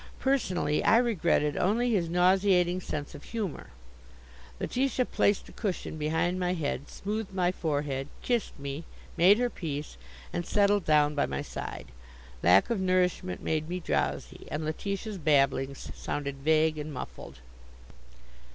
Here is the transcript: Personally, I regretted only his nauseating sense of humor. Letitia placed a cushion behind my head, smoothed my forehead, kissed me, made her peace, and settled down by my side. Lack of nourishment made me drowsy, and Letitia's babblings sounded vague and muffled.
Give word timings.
Personally, 0.19 0.83
I 0.83 0.97
regretted 0.97 1.55
only 1.57 1.91
his 1.91 2.09
nauseating 2.09 2.81
sense 2.81 3.13
of 3.13 3.23
humor. 3.23 3.69
Letitia 4.59 5.05
placed 5.05 5.47
a 5.47 5.51
cushion 5.51 5.99
behind 5.99 6.39
my 6.39 6.53
head, 6.55 6.89
smoothed 6.89 7.35
my 7.35 7.51
forehead, 7.51 8.07
kissed 8.23 8.57
me, 8.57 8.83
made 9.15 9.37
her 9.37 9.47
peace, 9.47 9.97
and 10.33 10.43
settled 10.43 10.85
down 10.85 11.13
by 11.13 11.27
my 11.27 11.43
side. 11.43 11.91
Lack 12.41 12.71
of 12.71 12.79
nourishment 12.79 13.43
made 13.43 13.69
me 13.69 13.79
drowsy, 13.79 14.47
and 14.49 14.65
Letitia's 14.65 15.19
babblings 15.19 15.91
sounded 15.93 16.37
vague 16.37 16.79
and 16.79 16.91
muffled. 16.91 17.37